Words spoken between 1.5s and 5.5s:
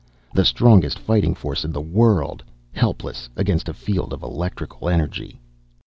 in the world, helpless against a field of electric energy!